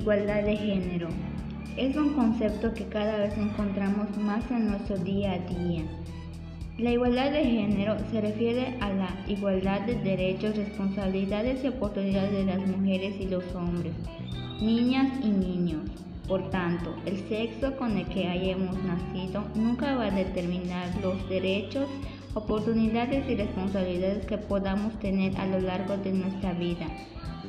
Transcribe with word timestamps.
Igualdad 0.00 0.44
de 0.44 0.56
género. 0.56 1.08
Es 1.76 1.94
un 1.94 2.14
concepto 2.14 2.72
que 2.72 2.86
cada 2.86 3.18
vez 3.18 3.36
encontramos 3.36 4.16
más 4.16 4.50
en 4.50 4.70
nuestro 4.70 4.96
día 4.96 5.32
a 5.32 5.38
día. 5.40 5.82
La 6.78 6.92
igualdad 6.92 7.30
de 7.30 7.44
género 7.44 7.98
se 8.10 8.22
refiere 8.22 8.78
a 8.80 8.88
la 8.94 9.10
igualdad 9.28 9.82
de 9.82 9.96
derechos, 9.96 10.56
responsabilidades 10.56 11.62
y 11.62 11.68
oportunidades 11.68 12.32
de 12.32 12.44
las 12.46 12.66
mujeres 12.66 13.20
y 13.20 13.28
los 13.28 13.44
hombres, 13.54 13.92
niñas 14.62 15.12
y 15.22 15.28
niños. 15.28 15.82
Por 16.26 16.48
tanto, 16.48 16.96
el 17.04 17.18
sexo 17.28 17.76
con 17.76 17.98
el 17.98 18.06
que 18.06 18.26
hayamos 18.26 18.82
nacido 18.82 19.44
nunca 19.54 19.96
va 19.96 20.06
a 20.06 20.10
determinar 20.10 20.88
los 21.02 21.28
derechos, 21.28 21.90
oportunidades 22.32 23.28
y 23.28 23.34
responsabilidades 23.34 24.24
que 24.24 24.38
podamos 24.38 24.98
tener 24.98 25.36
a 25.36 25.44
lo 25.44 25.60
largo 25.60 25.98
de 25.98 26.12
nuestra 26.12 26.54
vida. 26.54 26.86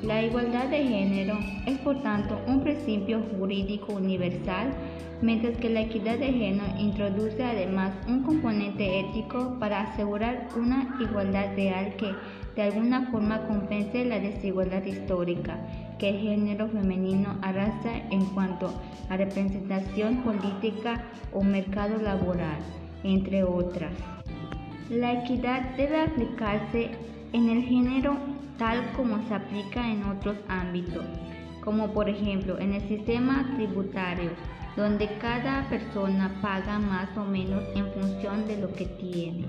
La 0.03 0.23
igualdad 0.23 0.65
de 0.65 0.83
género 0.83 1.37
es 1.67 1.77
por 1.77 2.01
tanto 2.01 2.41
un 2.47 2.61
principio 2.63 3.21
jurídico 3.37 3.93
universal, 3.93 4.73
mientras 5.21 5.55
que 5.57 5.69
la 5.69 5.81
equidad 5.81 6.17
de 6.17 6.33
género 6.33 6.65
introduce 6.79 7.43
además 7.43 7.93
un 8.07 8.23
componente 8.23 8.99
ético 8.99 9.57
para 9.59 9.81
asegurar 9.81 10.47
una 10.57 10.97
igualdad 10.99 11.55
real 11.55 11.95
que 11.97 12.15
de 12.55 12.63
alguna 12.63 13.11
forma 13.11 13.45
compense 13.47 14.03
la 14.03 14.19
desigualdad 14.19 14.83
histórica 14.83 15.59
que 15.99 16.09
el 16.09 16.17
género 16.19 16.67
femenino 16.67 17.37
arrastra 17.43 17.97
en 18.09 18.25
cuanto 18.33 18.73
a 19.07 19.17
representación 19.17 20.23
política 20.23 21.03
o 21.31 21.43
mercado 21.43 22.01
laboral, 22.01 22.57
entre 23.03 23.43
otras. 23.43 23.93
La 24.89 25.13
equidad 25.13 25.75
debe 25.77 26.01
aplicarse 26.01 26.89
en 27.33 27.49
el 27.49 27.61
género 27.63 28.30
tal 28.61 28.91
como 28.95 29.27
se 29.27 29.33
aplica 29.33 29.91
en 29.91 30.03
otros 30.03 30.37
ámbitos, 30.47 31.03
como 31.63 31.91
por 31.93 32.07
ejemplo 32.07 32.59
en 32.59 32.73
el 32.73 32.87
sistema 32.87 33.51
tributario, 33.55 34.29
donde 34.77 35.09
cada 35.19 35.67
persona 35.67 36.31
paga 36.43 36.77
más 36.77 37.09
o 37.17 37.25
menos 37.25 37.63
en 37.75 37.87
función 37.87 38.47
de 38.47 38.57
lo 38.57 38.71
que 38.73 38.85
tiene. 38.85 39.47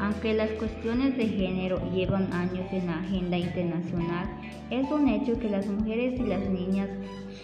Aunque 0.00 0.34
las 0.34 0.50
cuestiones 0.50 1.16
de 1.16 1.28
género 1.28 1.80
llevan 1.92 2.32
años 2.32 2.66
en 2.72 2.88
la 2.88 2.98
agenda 2.98 3.38
internacional, 3.38 4.26
es 4.70 4.90
un 4.90 5.06
hecho 5.06 5.38
que 5.38 5.48
las 5.48 5.68
mujeres 5.68 6.18
y 6.18 6.24
las 6.24 6.40
niñas 6.48 6.88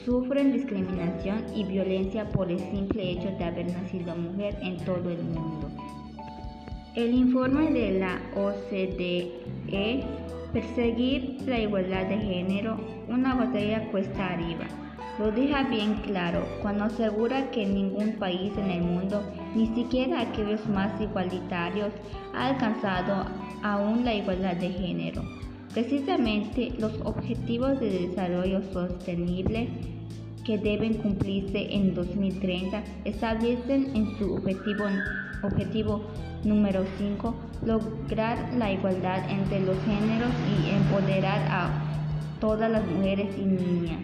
sufren 0.05 0.55
discriminación 0.55 1.45
y 1.55 1.63
violencia 1.63 2.29
por 2.33 2.51
el 2.51 2.59
simple 2.59 3.13
hecho 3.13 3.31
de 3.39 3.45
haber 3.45 3.67
nacido 3.67 4.17
mujer 4.17 4.59
en 4.61 4.77
todo 4.79 5.09
el 5.09 5.23
mundo. 5.23 5.71
El 6.97 7.15
informe 7.15 7.71
de 7.71 8.01
la 8.01 8.21
OCDE, 8.35 10.03
Perseguir 10.53 11.43
la 11.47 11.59
igualdad 11.59 12.07
de 12.07 12.19
género, 12.19 12.79
una 13.09 13.35
botella 13.35 13.91
cuesta 13.91 14.33
arriba, 14.33 14.67
lo 15.19 15.31
deja 15.31 15.63
bien 15.65 15.95
claro 16.03 16.47
cuando 16.61 16.85
asegura 16.85 17.51
que 17.51 17.65
ningún 17.65 18.13
país 18.13 18.53
en 18.59 18.71
el 18.71 18.83
mundo, 18.83 19.23
ni 19.55 19.67
siquiera 19.69 20.21
aquellos 20.21 20.67
más 20.69 21.01
igualitarios, 21.01 21.93
ha 22.35 22.49
alcanzado 22.49 23.27
aún 23.63 24.05
la 24.05 24.15
igualdad 24.15 24.57
de 24.57 24.71
género. 24.71 25.23
Precisamente 25.73 26.73
los 26.79 26.93
objetivos 27.05 27.81
de 27.81 28.09
desarrollo 28.09 28.63
sostenible 28.73 29.69
que 30.47 30.57
deben 30.57 30.95
cumplirse 30.95 31.75
en 31.75 31.95
2030 31.95 32.83
establecen 33.05 33.97
en 33.97 34.17
su 34.17 34.35
objetivo, 34.35 34.85
objetivo 35.43 36.03
número 36.45 36.85
5 36.99 37.35
lograr 37.65 38.55
la 38.57 38.73
igualdad 38.73 39.29
entre 39.29 39.61
los 39.61 39.77
géneros 39.85 40.31
y 40.47 40.71
empoderar 40.71 41.41
a 41.51 41.71
todas 42.41 42.71
las 42.71 42.87
mujeres 42.87 43.29
y 43.37 43.45
niñas. 43.45 43.99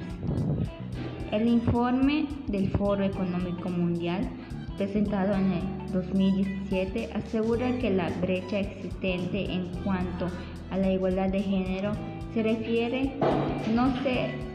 El 1.31 1.47
informe 1.47 2.27
del 2.49 2.69
Foro 2.71 3.05
Económico 3.05 3.69
Mundial 3.71 4.29
presentado 4.77 5.35
en 5.35 5.53
el 5.53 5.93
2017 5.93 7.11
asegura 7.15 7.79
que 7.79 7.91
la 7.91 8.11
brecha 8.21 8.59
existente 8.59 9.53
en 9.53 9.69
cuanto 9.85 10.27
a 10.71 10.79
la 10.79 10.91
igualdad 10.91 11.29
de 11.29 11.41
género 11.41 11.93
se 12.35 12.43
refiere 12.43 13.13
no 13.75 13.95
se 14.03 14.52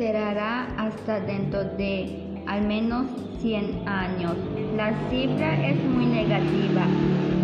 cerrará 0.00 0.64
hasta 0.78 1.20
dentro 1.20 1.62
de 1.76 2.42
al 2.46 2.62
menos 2.66 3.06
100 3.42 3.86
años. 3.86 4.34
La 4.74 4.94
cifra 5.10 5.68
es 5.68 5.76
muy 5.84 6.06
negativa 6.06 6.86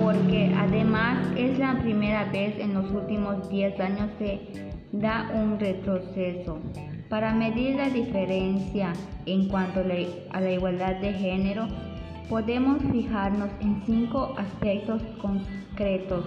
porque 0.03 0.55
además 0.57 1.19
es 1.37 1.59
la 1.59 1.79
primera 1.83 2.25
vez 2.33 2.59
en 2.59 2.73
los 2.73 2.91
últimos 2.91 3.47
10 3.51 3.79
años 3.79 4.09
que 4.19 4.71
da 4.93 5.31
un 5.35 5.61
retroceso. 5.61 6.59
Para 7.11 7.35
medir 7.35 7.77
la 7.77 7.91
diferencia 7.91 8.95
en 9.27 9.49
cuanto 9.49 9.81
a 9.81 10.41
la 10.41 10.51
igualdad 10.51 10.97
de 10.97 11.13
género, 11.13 11.69
podemos 12.31 12.79
fijarnos 12.91 13.51
en 13.61 13.83
cinco 13.85 14.35
aspectos 14.39 15.03
concretos. 15.21 16.25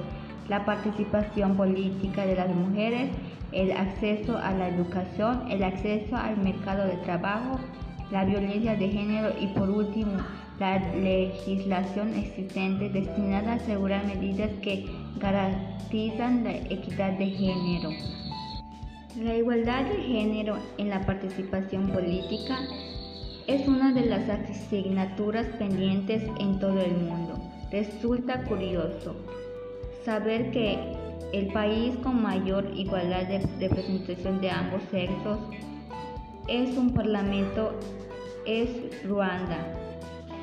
La 0.49 0.65
participación 0.65 1.55
política 1.55 2.25
de 2.25 2.35
las 2.35 2.49
mujeres, 2.49 3.11
el 3.51 3.71
acceso 3.71 4.37
a 4.37 4.51
la 4.51 4.67
educación, 4.67 5.49
el 5.49 5.63
acceso 5.63 6.17
al 6.17 6.37
mercado 6.37 6.85
de 6.85 6.97
trabajo, 6.97 7.59
la 8.11 8.25
violencia 8.25 8.75
de 8.75 8.89
género 8.89 9.29
y 9.39 9.47
por 9.47 9.69
último 9.69 10.13
la 10.59 10.79
legislación 10.95 12.13
existente 12.15 12.89
destinada 12.89 13.53
a 13.53 13.55
asegurar 13.55 14.05
medidas 14.05 14.49
que 14.61 14.85
garantizan 15.19 16.43
la 16.43 16.55
equidad 16.55 17.13
de 17.13 17.27
género. 17.27 17.89
La 19.17 19.35
igualdad 19.35 19.85
de 19.85 20.01
género 20.01 20.57
en 20.77 20.89
la 20.89 21.05
participación 21.05 21.89
política 21.89 22.59
es 23.47 23.67
una 23.67 23.93
de 23.93 24.05
las 24.05 24.27
asignaturas 24.29 25.45
pendientes 25.57 26.23
en 26.39 26.59
todo 26.59 26.79
el 26.81 26.95
mundo. 26.97 27.35
Resulta 27.71 28.43
curioso 28.43 29.15
saber 30.03 30.51
que 30.51 30.77
el 31.33 31.47
país 31.53 31.95
con 32.03 32.21
mayor 32.21 32.65
igualdad 32.75 33.27
de 33.27 33.39
representación 33.59 34.41
de 34.41 34.49
ambos 34.49 34.81
sexos 34.91 35.39
es 36.47 36.75
un 36.77 36.93
parlamento 36.93 37.73
es 38.45 38.69
Ruanda, 39.07 39.57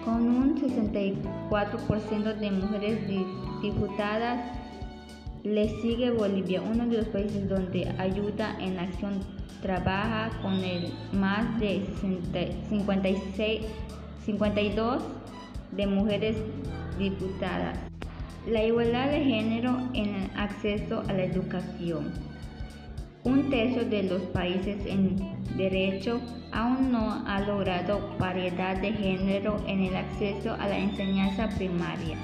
con 0.05 0.29
un 0.29 0.61
64% 0.61 2.39
de 2.39 2.51
mujeres 2.53 3.01
diputadas. 3.61 4.53
Le 5.43 5.69
sigue 5.81 6.11
Bolivia, 6.11 6.63
uno 6.63 6.87
de 6.87 6.99
los 6.99 7.07
países 7.09 7.49
donde 7.49 7.93
ayuda 7.99 8.57
en 8.61 8.79
acción 8.79 9.21
trabaja 9.63 10.31
con 10.43 10.55
el 10.55 10.93
más 11.13 11.59
de 11.59 11.85
56, 12.69 13.63
52 14.25 15.03
de 15.73 15.87
mujeres 15.87 16.37
diputadas. 16.99 17.79
La 18.47 18.63
igualdad 18.63 19.11
de 19.11 19.25
género 19.25 19.77
en 19.93 20.15
el 20.15 20.31
acceso 20.37 21.03
a 21.09 21.13
la 21.13 21.25
educación. 21.25 22.13
Un 23.25 23.51
tercio 23.51 23.85
de 23.85 24.05
los 24.05 24.23
países 24.23 24.87
en 24.87 25.17
derecho 25.57 26.21
aún 26.53 26.93
no 26.93 27.25
ha 27.27 27.41
logrado 27.41 28.17
paridad 28.19 28.77
de 28.81 28.93
género 28.93 29.57
en 29.67 29.83
el 29.83 29.97
acceso 29.97 30.53
a 30.53 30.69
la 30.69 30.79
enseñanza 30.79 31.49
primaria, 31.57 32.17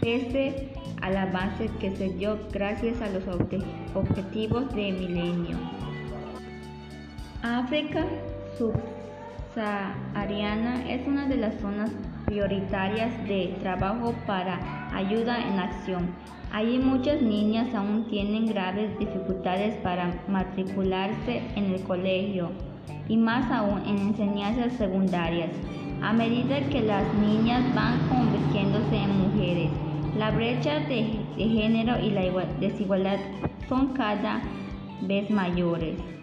pese 0.00 0.72
al 1.02 1.18
avance 1.18 1.68
que 1.78 1.94
se 1.94 2.08
dio 2.08 2.38
gracias 2.50 3.02
a 3.02 3.10
los 3.10 3.24
objetivos 3.94 4.74
de 4.74 4.92
milenio. 4.92 5.58
África 7.42 8.06
subsahariana 9.54 10.90
es 10.90 11.06
una 11.06 11.26
de 11.26 11.36
las 11.36 11.60
zonas 11.60 11.90
prioritarias 12.24 13.12
de 13.28 13.58
trabajo 13.60 14.14
para 14.26 14.79
ayuda 14.92 15.46
en 15.46 15.58
acción. 15.58 16.10
Allí 16.52 16.78
muchas 16.78 17.22
niñas 17.22 17.74
aún 17.74 18.06
tienen 18.10 18.46
graves 18.46 18.98
dificultades 18.98 19.76
para 19.78 20.20
matricularse 20.28 21.42
en 21.54 21.66
el 21.66 21.82
colegio 21.82 22.50
y 23.08 23.16
más 23.16 23.50
aún 23.52 23.82
en 23.86 23.98
enseñanzas 23.98 24.72
secundarias. 24.74 25.50
A 26.02 26.12
medida 26.12 26.60
que 26.70 26.80
las 26.80 27.04
niñas 27.14 27.62
van 27.74 27.98
convirtiéndose 28.08 28.96
en 28.96 29.18
mujeres, 29.18 29.70
la 30.16 30.30
brecha 30.30 30.80
de, 30.80 31.20
género 31.36 32.00
y 32.00 32.10
la 32.10 32.22
desigualdad 32.58 33.18
son 33.68 33.94
cada 33.94 34.40
vez 35.02 35.30
mayores. 35.30 36.19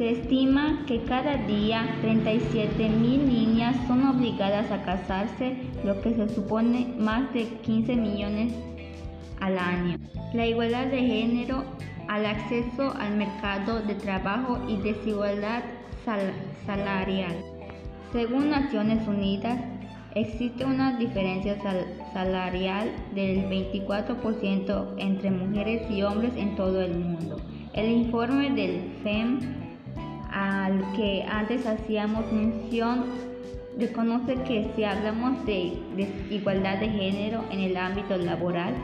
Se 0.00 0.12
estima 0.12 0.86
que 0.86 1.04
cada 1.04 1.36
día 1.46 1.94
37 2.00 2.88
mil 2.88 3.28
niñas 3.28 3.76
son 3.86 4.06
obligadas 4.06 4.70
a 4.70 4.82
casarse, 4.82 5.58
lo 5.84 6.00
que 6.00 6.14
se 6.14 6.26
supone 6.30 6.94
más 6.98 7.30
de 7.34 7.44
15 7.44 7.96
millones 7.96 8.54
al 9.40 9.58
año. 9.58 9.98
La 10.32 10.46
igualdad 10.46 10.86
de 10.86 11.02
género 11.02 11.64
al 12.08 12.24
acceso 12.24 12.94
al 12.98 13.14
mercado 13.18 13.80
de 13.80 13.94
trabajo 13.94 14.58
y 14.66 14.78
desigualdad 14.78 15.64
salarial. 16.64 17.36
Según 18.10 18.48
Naciones 18.48 19.06
Unidas, 19.06 19.60
existe 20.14 20.64
una 20.64 20.96
diferencia 20.96 21.58
salarial 22.14 22.90
del 23.14 23.50
24% 23.50 24.94
entre 24.96 25.30
mujeres 25.30 25.90
y 25.90 26.00
hombres 26.00 26.32
en 26.38 26.56
todo 26.56 26.80
el 26.80 26.98
mundo. 26.98 27.36
El 27.74 27.90
informe 27.90 28.50
del 28.52 28.94
FEM 29.02 29.60
al 30.32 30.92
que 30.92 31.24
antes 31.28 31.66
hacíamos 31.66 32.32
mención 32.32 33.04
reconoce 33.78 34.34
que 34.42 34.72
si 34.74 34.82
hablamos 34.84 35.44
de 35.46 35.78
desigualdad 35.96 36.78
de 36.78 36.88
género 36.88 37.44
en 37.50 37.60
el 37.60 37.76
ámbito 37.76 38.16
laboral, 38.16 38.74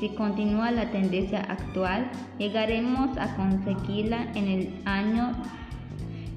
si 0.00 0.08
continúa 0.10 0.70
la 0.70 0.90
tendencia 0.90 1.40
actual, 1.40 2.08
llegaremos 2.38 3.18
a 3.18 3.34
conseguirla 3.36 4.32
en 4.34 4.48
el 4.48 4.80
año 4.84 5.32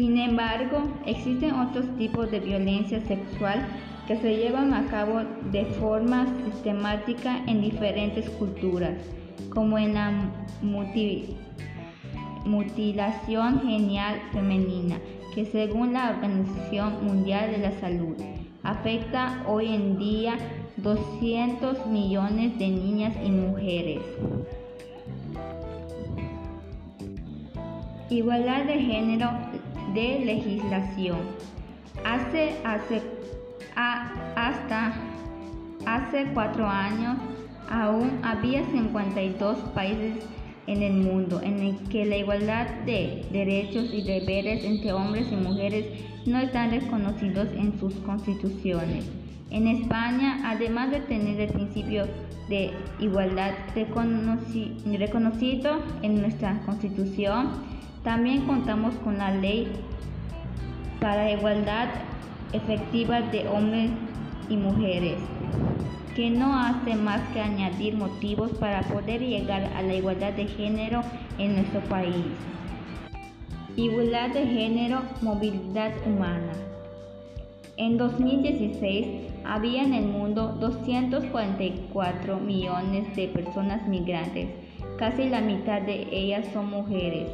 Sin 0.00 0.16
embargo, 0.16 0.82
existen 1.04 1.52
otros 1.52 1.84
tipos 1.98 2.30
de 2.30 2.40
violencia 2.40 3.02
sexual 3.02 3.66
que 4.08 4.16
se 4.16 4.34
llevan 4.34 4.72
a 4.72 4.86
cabo 4.86 5.20
de 5.52 5.66
forma 5.78 6.26
sistemática 6.46 7.44
en 7.46 7.60
diferentes 7.60 8.30
culturas, 8.30 8.94
como 9.50 9.76
en 9.76 9.92
la 9.92 10.10
mutilación 12.46 13.60
genial 13.60 14.22
femenina, 14.32 14.96
que 15.34 15.44
según 15.44 15.92
la 15.92 16.08
Organización 16.08 17.04
Mundial 17.04 17.50
de 17.50 17.58
la 17.58 17.72
Salud 17.72 18.16
afecta 18.62 19.44
hoy 19.46 19.66
en 19.66 19.98
día 19.98 20.38
200 20.78 21.86
millones 21.88 22.58
de 22.58 22.68
niñas 22.68 23.14
y 23.22 23.30
mujeres. 23.30 24.00
Igualdad 28.08 28.64
de 28.64 28.80
género 28.80 29.49
de 29.94 30.24
legislación. 30.24 31.18
Hace, 32.04 32.56
hace, 32.64 33.02
hasta 33.76 34.94
hace 35.86 36.26
cuatro 36.34 36.66
años 36.66 37.16
aún 37.70 38.18
había 38.22 38.64
52 38.70 39.58
países 39.74 40.24
en 40.66 40.82
el 40.82 40.94
mundo 40.94 41.40
en 41.42 41.60
el 41.60 41.76
que 41.88 42.04
la 42.04 42.16
igualdad 42.16 42.66
de 42.86 43.24
derechos 43.32 43.92
y 43.92 44.02
deberes 44.02 44.64
entre 44.64 44.92
hombres 44.92 45.26
y 45.32 45.36
mujeres 45.36 45.86
no 46.26 46.38
están 46.38 46.70
reconocidos 46.70 47.48
en 47.54 47.78
sus 47.78 47.94
constituciones. 47.96 49.04
En 49.50 49.66
España, 49.66 50.40
además 50.44 50.92
de 50.92 51.00
tener 51.00 51.40
el 51.40 51.52
principio 51.52 52.06
de 52.48 52.70
igualdad 53.00 53.52
reconocido 53.74 55.82
en 56.02 56.20
nuestra 56.20 56.60
constitución, 56.66 57.50
también 58.04 58.46
contamos 58.46 58.94
con 58.96 59.18
la 59.18 59.30
ley 59.32 59.70
para 61.00 61.30
igualdad 61.30 61.88
efectiva 62.52 63.20
de 63.20 63.48
hombres 63.48 63.90
y 64.48 64.56
mujeres 64.56 65.18
que 66.14 66.30
no 66.30 66.58
hace 66.58 66.96
más 66.96 67.20
que 67.32 67.40
añadir 67.40 67.96
motivos 67.96 68.50
para 68.52 68.82
poder 68.82 69.20
llegar 69.20 69.70
a 69.76 69.82
la 69.82 69.94
igualdad 69.94 70.32
de 70.32 70.46
género 70.46 71.02
en 71.38 71.54
nuestro 71.54 71.80
país. 71.82 72.26
Igualdad 73.76 74.30
de 74.30 74.46
género, 74.46 75.02
movilidad 75.22 75.92
humana. 76.04 76.52
En 77.76 77.96
2016 77.96 79.32
había 79.44 79.82
en 79.82 79.94
el 79.94 80.06
mundo 80.06 80.48
244 80.60 82.38
millones 82.38 83.16
de 83.16 83.28
personas 83.28 83.86
migrantes, 83.88 84.48
casi 84.98 85.28
la 85.28 85.40
mitad 85.40 85.80
de 85.80 86.08
ellas 86.10 86.46
son 86.52 86.68
mujeres. 86.68 87.28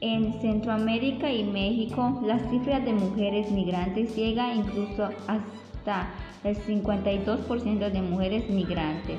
En 0.00 0.40
Centroamérica 0.40 1.32
y 1.32 1.44
México, 1.44 2.20
las 2.24 2.42
cifras 2.50 2.84
de 2.84 2.92
mujeres 2.92 3.50
migrantes 3.50 4.14
llega 4.16 4.54
incluso 4.54 5.08
hasta 5.26 6.08
el 6.42 6.56
52% 6.56 7.90
de 7.90 8.02
mujeres 8.02 8.48
migrantes. 8.50 9.18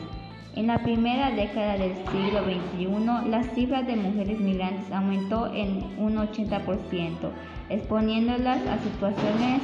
En 0.56 0.68
la 0.68 0.80
primera 0.80 1.32
década 1.32 1.78
del 1.78 1.96
siglo 1.96 2.44
XXI, 2.44 3.30
las 3.30 3.48
cifras 3.54 3.86
de 3.88 3.96
mujeres 3.96 4.40
migrantes 4.40 4.90
aumentó 4.92 5.54
en 5.54 5.84
un 5.98 6.16
80%, 6.16 7.30
exponiéndolas 7.70 8.66
a 8.68 8.80
situaciones 8.80 9.62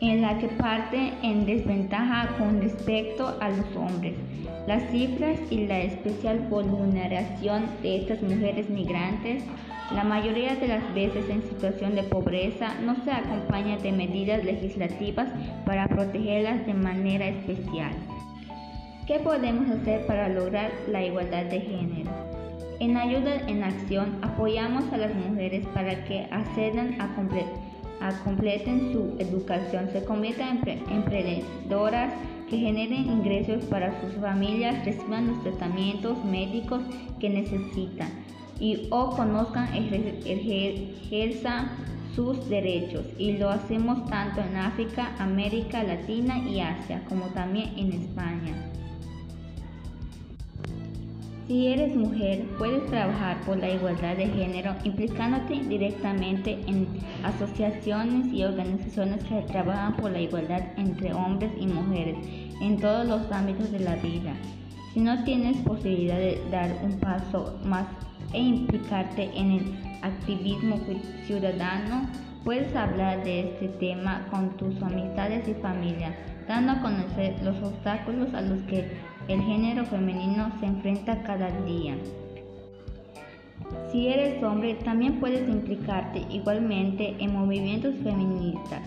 en 0.00 0.20
las 0.20 0.40
que 0.40 0.48
parten 0.48 1.14
en 1.22 1.46
desventaja 1.46 2.28
con 2.36 2.60
respecto 2.60 3.36
a 3.40 3.48
los 3.50 3.76
hombres. 3.76 4.14
Las 4.66 4.82
cifras 4.90 5.38
y 5.48 5.66
la 5.66 5.80
especial 5.80 6.40
vulneración 6.50 7.66
de 7.82 7.96
estas 7.96 8.20
mujeres 8.20 8.68
migrantes 8.68 9.44
la 9.94 10.04
mayoría 10.04 10.56
de 10.56 10.68
las 10.68 10.94
veces 10.94 11.28
en 11.28 11.42
situación 11.42 11.94
de 11.94 12.02
pobreza 12.02 12.74
no 12.80 12.96
se 13.04 13.10
acompaña 13.10 13.76
de 13.76 13.92
medidas 13.92 14.42
legislativas 14.42 15.28
para 15.66 15.86
protegerlas 15.86 16.64
de 16.66 16.72
manera 16.72 17.28
especial. 17.28 17.92
¿Qué 19.06 19.18
podemos 19.18 19.68
hacer 19.68 20.06
para 20.06 20.28
lograr 20.28 20.70
la 20.88 21.04
igualdad 21.04 21.44
de 21.44 21.60
género? 21.60 22.10
En 22.80 22.96
Ayuda 22.96 23.36
en 23.46 23.62
Acción 23.62 24.16
apoyamos 24.22 24.90
a 24.92 24.96
las 24.96 25.14
mujeres 25.14 25.66
para 25.74 26.04
que 26.04 26.26
accedan 26.30 26.98
a, 26.98 27.14
completen 28.24 28.92
su 28.92 29.14
educación, 29.18 29.90
se 29.92 30.04
conviertan 30.04 30.60
en 30.66 30.90
emprendedoras 30.90 32.14
que 32.48 32.56
generen 32.56 33.06
ingresos 33.06 33.64
para 33.66 34.00
sus 34.00 34.14
familias, 34.14 34.84
reciban 34.84 35.28
los 35.28 35.42
tratamientos 35.42 36.24
médicos 36.24 36.80
que 37.20 37.28
necesitan 37.28 38.21
y 38.60 38.86
o 38.90 39.10
conozcan, 39.10 39.68
ejerzan 39.74 41.70
sus 42.14 42.48
derechos 42.48 43.06
y 43.18 43.38
lo 43.38 43.48
hacemos 43.48 44.04
tanto 44.06 44.40
en 44.40 44.56
África, 44.56 45.14
América 45.18 45.82
Latina 45.82 46.38
y 46.38 46.60
Asia 46.60 47.02
como 47.08 47.26
también 47.28 47.72
en 47.76 47.92
España. 47.92 48.54
Si 51.48 51.66
eres 51.66 51.94
mujer, 51.96 52.46
puedes 52.56 52.86
trabajar 52.86 53.40
por 53.44 53.56
la 53.56 53.68
igualdad 53.68 54.16
de 54.16 54.28
género 54.28 54.74
implicándote 54.84 55.54
directamente 55.64 56.58
en 56.66 56.86
asociaciones 57.24 58.32
y 58.32 58.44
organizaciones 58.44 59.24
que 59.24 59.42
trabajan 59.42 59.96
por 59.96 60.12
la 60.12 60.20
igualdad 60.20 60.62
entre 60.76 61.12
hombres 61.12 61.50
y 61.58 61.66
mujeres 61.66 62.16
en 62.60 62.78
todos 62.78 63.06
los 63.06 63.30
ámbitos 63.32 63.72
de 63.72 63.80
la 63.80 63.96
vida. 63.96 64.34
Si 64.94 65.00
no 65.00 65.24
tienes 65.24 65.56
posibilidad 65.58 66.16
de 66.16 66.40
dar 66.50 66.78
un 66.84 66.98
paso 67.00 67.58
más 67.64 67.86
e 68.32 68.40
implicarte 68.40 69.30
en 69.34 69.52
el 69.52 69.74
activismo 70.02 70.78
ciudadano, 71.26 72.08
puedes 72.44 72.74
hablar 72.74 73.22
de 73.24 73.40
este 73.40 73.68
tema 73.68 74.26
con 74.30 74.56
tus 74.56 74.82
amistades 74.82 75.46
y 75.48 75.54
familia, 75.54 76.14
dando 76.48 76.72
a 76.72 76.80
conocer 76.80 77.40
los 77.42 77.56
obstáculos 77.62 78.34
a 78.34 78.40
los 78.40 78.60
que 78.62 78.90
el 79.28 79.40
género 79.42 79.84
femenino 79.84 80.50
se 80.60 80.66
enfrenta 80.66 81.22
cada 81.22 81.50
día. 81.62 81.96
Si 83.90 84.08
eres 84.08 84.42
hombre, 84.42 84.74
también 84.74 85.20
puedes 85.20 85.48
implicarte 85.48 86.24
igualmente 86.30 87.14
en 87.18 87.32
movimientos 87.32 87.94
feministas, 88.02 88.82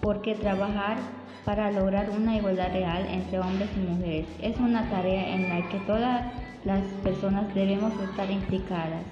porque 0.00 0.34
trabajar 0.34 0.96
para 1.44 1.70
lograr 1.70 2.08
una 2.10 2.36
igualdad 2.36 2.72
real 2.72 3.06
entre 3.10 3.38
hombres 3.38 3.68
y 3.76 3.80
mujeres 3.80 4.26
es 4.40 4.56
una 4.58 4.88
tarea 4.88 5.34
en 5.34 5.48
la 5.48 5.68
que 5.68 5.78
todas 5.80 6.32
las 6.64 6.82
personas 7.02 7.54
debemos 7.54 7.92
estar 8.00 8.30
implicadas. 8.30 9.02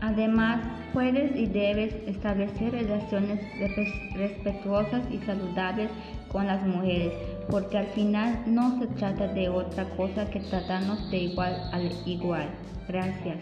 Además, 0.00 0.60
puedes 0.92 1.34
y 1.34 1.46
debes 1.46 1.94
establecer 2.06 2.72
relaciones 2.72 3.40
respetuosas 4.14 5.02
y 5.10 5.18
saludables 5.18 5.90
con 6.30 6.46
las 6.46 6.64
mujeres, 6.66 7.12
porque 7.50 7.78
al 7.78 7.86
final 7.88 8.42
no 8.46 8.78
se 8.78 8.86
trata 8.88 9.28
de 9.28 9.48
otra 9.48 9.88
cosa 9.96 10.28
que 10.30 10.40
tratarnos 10.40 11.10
de 11.10 11.18
igual 11.18 11.56
al 11.72 11.90
igual. 12.04 12.48
Gracias. 12.88 13.38